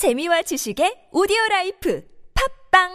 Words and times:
재미와 0.00 0.40
지식의 0.40 1.12
오디오 1.12 1.36
라이프 1.50 2.02
팝빵 2.72 2.88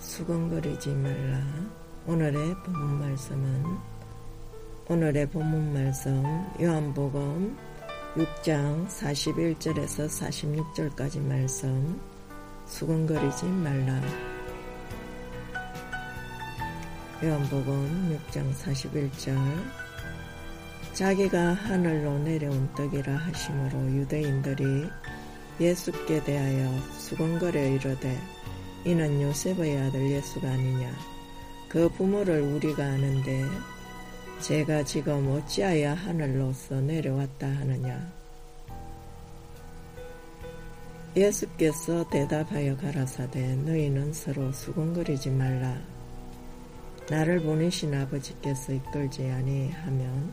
수건거리지 0.00 0.88
말라. 0.96 1.38
오늘의 2.08 2.56
본문 2.64 2.98
말씀은 2.98 3.64
오늘의 4.88 5.30
본문 5.30 5.72
말씀 5.72 6.24
요한복음 6.60 7.56
6장 8.16 8.88
41절에서 8.88 10.08
46절까지 10.08 11.20
말씀. 11.20 12.00
수건거리지 12.66 13.44
말라. 13.44 14.00
요한복음 17.22 18.18
6장 18.28 18.52
41절. 18.52 19.36
자기가 20.92 21.52
하늘로 21.52 22.18
내려온 22.18 22.68
떡이라 22.74 23.14
하심으로 23.14 23.92
유대인들이 23.92 24.90
예수께 25.60 26.24
대하여 26.24 26.68
수건거려 26.98 27.62
이르되 27.62 28.18
이는 28.84 29.22
요셉의 29.22 29.82
아들 29.82 30.10
예수가 30.10 30.50
아니냐? 30.50 30.92
그 31.68 31.88
부모를 31.90 32.40
우리가 32.40 32.82
아는데 32.84 33.44
제가 34.40 34.82
지금 34.84 35.30
어찌하여 35.30 35.92
하늘로서 35.92 36.80
내려왔다 36.80 37.46
하느냐? 37.46 38.10
예수께서 41.14 42.08
대답하여 42.08 42.76
가라사대 42.76 43.56
너희는 43.56 44.12
서로 44.12 44.50
수군거리지 44.52 45.30
말라. 45.30 45.76
나를 47.10 47.40
보내신 47.42 47.92
아버지께서 47.94 48.72
이끌지 48.72 49.28
아니하면 49.28 50.32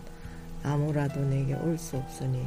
아무라도 0.64 1.20
내게 1.22 1.54
올 1.56 1.78
수 1.78 1.98
없으니 1.98 2.45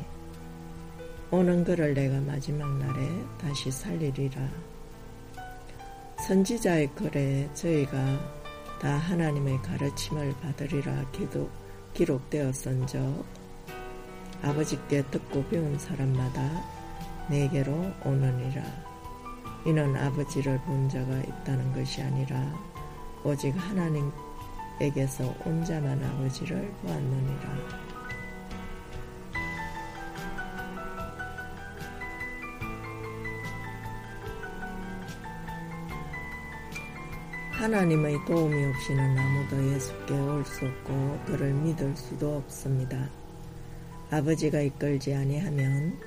오는 1.31 1.63
그를 1.63 1.93
내가 1.95 2.21
마지막 2.21 2.69
날에 2.79 3.09
다시 3.39 3.71
살리리라. 3.71 4.49
선지자의 6.27 6.89
글에 6.95 7.49
저희가 7.55 8.40
다 8.81 8.97
하나님의 8.97 9.61
가르침을 9.61 10.35
받으리라 10.41 11.05
기도, 11.13 11.51
기록되었은적 11.93 13.27
아버지께 14.43 15.03
듣고 15.11 15.45
배운 15.49 15.79
사람마다 15.79 16.41
내게로 17.29 17.73
오느니라. 18.05 18.63
이는 19.67 19.95
아버지를 19.95 20.59
본 20.63 20.89
자가 20.89 21.15
있다는 21.21 21.75
것이 21.75 22.01
아니라 22.01 22.41
오직 23.23 23.51
하나님에게서 23.51 25.35
온 25.45 25.63
자만 25.63 26.03
아버지를 26.03 26.73
보았느니라. 26.81 27.90
하나님의 37.61 38.25
도움이 38.25 38.65
없이는 38.65 39.19
아무도 39.19 39.75
예수께 39.75 40.15
올 40.15 40.43
수 40.47 40.65
없고 40.65 41.19
그를 41.27 41.53
믿을 41.53 41.95
수도 41.95 42.39
없습니다. 42.39 43.11
아버지가 44.11 44.63
이끌지 44.63 45.13
아니하면 45.13 45.99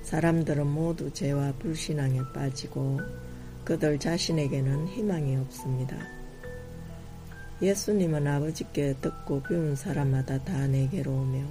사람들은 0.00 0.66
모두 0.66 1.12
죄와 1.12 1.52
불신앙에 1.58 2.18
빠지고 2.32 2.98
그들 3.62 3.98
자신에게는 3.98 4.88
희망이 4.88 5.36
없습니다. 5.36 5.98
예수님은 7.60 8.26
아버지께 8.26 8.94
듣고 9.02 9.42
배운 9.42 9.76
사람마다 9.76 10.42
다 10.42 10.66
내게로 10.66 11.12
오며 11.12 11.44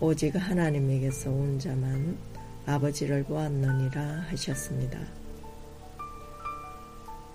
오직 0.00 0.36
하나님에게서 0.36 1.30
온 1.30 1.58
자만 1.58 2.18
아버지를 2.66 3.24
보았느니라 3.24 4.26
하셨습니다. 4.28 4.98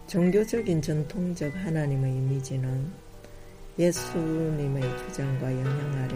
종교적인 0.07 0.81
전통적 0.81 1.53
하나님의 1.53 2.15
이미지는 2.15 2.89
예수님의 3.77 4.81
주장과 4.99 5.51
영향 5.51 5.93
아래 5.95 6.15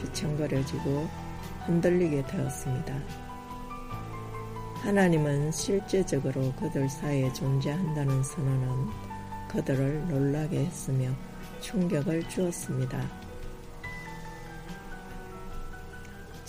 휘청거려지고 0.00 1.08
흔들리게 1.64 2.26
되었습니다. 2.26 3.00
하나님은 4.82 5.52
실제적으로 5.52 6.52
그들 6.54 6.88
사이에 6.88 7.32
존재한다는 7.32 8.20
선언은 8.24 8.88
그들을 9.48 10.08
놀라게 10.08 10.64
했으며 10.64 11.08
충격을 11.60 12.28
주었습니다. 12.28 13.29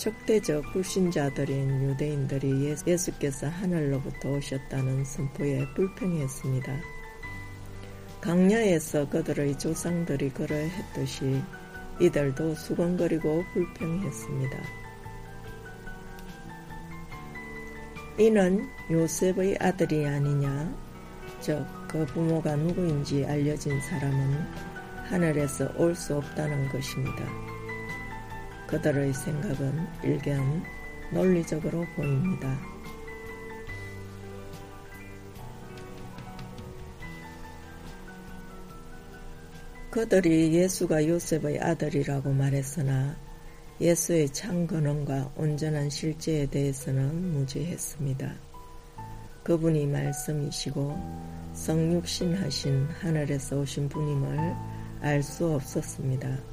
적대적 0.02 0.64
불신자들인 0.74 1.84
유대인들이 1.84 2.76
예수께서 2.88 3.48
하늘로부터 3.48 4.32
오셨다는 4.32 5.06
선포에 5.06 5.64
불평했습니다. 5.76 6.82
강야에서 8.20 9.08
그들의 9.10 9.60
조상들이 9.60 10.32
그러했듯이 10.32 11.40
이들도 12.00 12.56
수건거리고 12.56 13.46
불평했습니다. 13.54 14.58
이는 18.18 18.68
요셉의 18.90 19.58
아들이 19.60 20.08
아니냐? 20.08 20.76
즉, 21.42 21.64
그 21.88 22.04
부모가 22.08 22.56
누구인지 22.56 23.24
알려진 23.28 23.80
사람은 23.80 24.48
하늘에서 25.10 25.72
올 25.78 25.94
수 25.94 26.16
없다는 26.18 26.70
것입니다. 26.70 27.61
그들의 28.72 29.14
생각은 29.14 29.86
일견 30.02 30.64
논리적으로 31.12 31.86
보입니다. 31.94 32.58
그들이 39.90 40.54
예수가 40.54 41.06
요셉의 41.06 41.60
아들이라고 41.60 42.32
말했으나 42.32 43.14
예수의 43.82 44.30
창건원과 44.30 45.34
온전한 45.36 45.90
실제에 45.90 46.46
대해서는 46.46 47.34
무지했습니다. 47.34 48.34
그분이 49.44 49.86
말씀이시고 49.88 50.98
성육신하신 51.54 52.88
하늘에서 53.02 53.60
오신 53.60 53.90
분임을 53.90 54.56
알 55.02 55.22
수 55.22 55.56
없었습니다. 55.56 56.51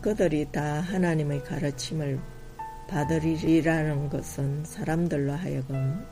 그들이 0.00 0.50
다 0.50 0.80
하나님의 0.80 1.44
가르침을 1.44 2.18
받으리라는 2.88 4.08
것은 4.08 4.64
사람들로 4.64 5.32
하여금 5.32 6.06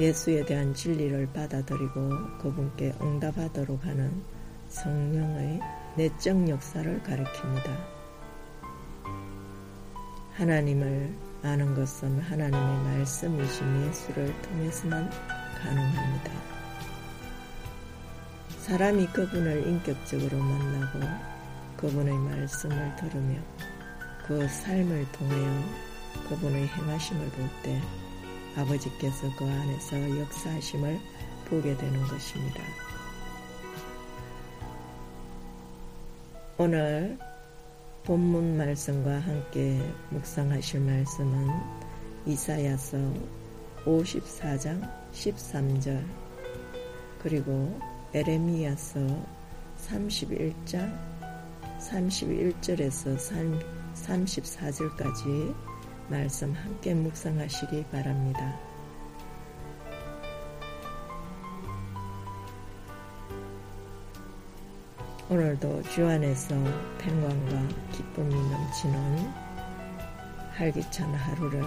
예수에 0.00 0.44
대한 0.44 0.74
진리를 0.74 1.28
받아들이고 1.32 2.10
그분께 2.38 2.92
응답하도록 3.00 3.84
하는 3.84 4.10
성령의 4.68 5.60
내적 5.96 6.48
역사를 6.48 7.02
가리킵니다. 7.02 8.02
하나님을 10.32 11.14
아는 11.42 11.74
것은 11.74 12.18
하나님의 12.18 12.84
말씀이신 12.84 13.86
예수를 13.86 14.42
통해서만 14.42 15.08
가능합니다. 15.62 16.32
사람이 18.58 19.06
그분을 19.08 19.68
인격적으로 19.68 20.38
만나고 20.38 21.31
그분의 21.82 22.16
말씀을 22.16 22.94
들으며 22.94 23.40
그 24.24 24.46
삶을 24.46 25.04
통하여 25.10 25.62
그분의 26.28 26.68
행하심을 26.68 27.28
볼 27.30 27.50
때 27.64 27.82
아버지께서 28.56 29.34
그 29.36 29.44
안에서 29.44 30.20
역사하심을 30.20 31.00
보게 31.46 31.76
되는 31.76 32.02
것입니다. 32.06 32.62
오늘 36.56 37.18
본문 38.04 38.58
말씀과 38.58 39.18
함께 39.18 39.80
묵상하실 40.10 40.80
말씀은 40.82 41.48
이사야서 42.26 42.96
54장 43.84 44.88
13절 45.12 46.04
그리고 47.20 47.76
에레미야서 48.14 49.00
31장 49.78 51.21
31절에서 51.90 53.16
34절까지 53.94 55.54
말씀 56.08 56.52
함께 56.52 56.94
묵상하시기 56.94 57.86
바랍니다. 57.90 58.58
오늘도 65.28 65.82
주 65.84 66.06
안에서 66.06 66.54
평강과 66.98 67.68
기쁨이 67.92 68.34
넘치는 68.34 69.32
활기찬 70.52 71.12
하루를 71.14 71.64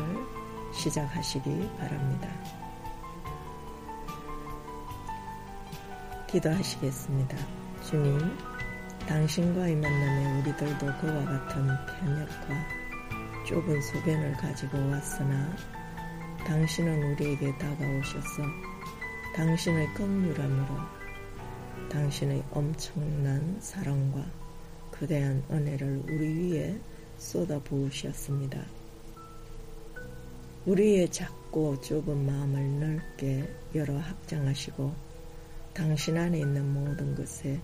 시작하시기 0.74 1.70
바랍니다. 1.78 2.30
기도하시겠습니다. 6.28 7.38
주님, 7.82 8.20
당신과의 9.07 9.75
만남에 9.75 10.40
우리들도 10.40 10.86
그와 11.00 11.25
같은 11.25 11.68
편협과 12.00 12.86
좁은 13.48 13.81
소견을 13.81 14.34
가지고 14.34 14.78
왔으나 14.90 15.56
당신은 16.48 17.13
우리에게 17.13 17.56
다가오셔서 17.57 18.44
당신의 19.36 19.94
긍휼함으로 19.94 20.75
당신의 21.90 22.44
엄청난 22.52 23.57
사랑과 23.60 24.25
그대한 24.90 25.44
은혜를 25.51 26.04
우리 26.10 26.54
위에 26.54 26.80
쏟아 27.18 27.60
부으셨습니다. 27.60 28.60
우리의 30.66 31.12
작고 31.12 31.80
좁은 31.81 32.25
마음을 32.25 32.80
넓게 32.80 33.48
열어 33.75 33.98
확장하시고 33.98 34.94
당신 35.74 36.18
안에 36.18 36.40
있는 36.40 36.74
모든 36.74 37.13
것에 37.13 37.60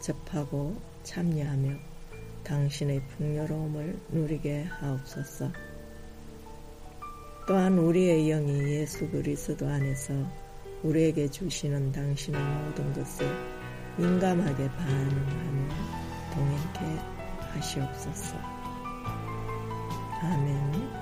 접하고 0.00 0.76
참여하며 1.02 1.72
당신의 2.44 3.02
풍요로움을 3.16 3.98
누리게 4.10 4.64
하옵소서. 4.64 5.50
또한 7.46 7.78
우리의 7.78 8.26
영이 8.28 8.74
예수 8.74 9.08
그리스도 9.10 9.66
안에서 9.68 10.14
우리에게 10.82 11.28
주시는 11.28 11.92
당신의 11.92 12.40
모든 12.40 12.92
것에 12.92 13.24
민감하게 13.96 14.68
반응하며 14.68 15.68
동행케 16.32 17.02
하시옵소서. 17.52 18.36
아멘. 20.22 20.99